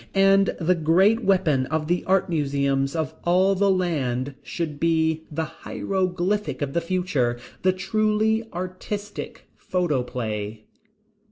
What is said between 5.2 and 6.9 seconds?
the hieroglyphic of the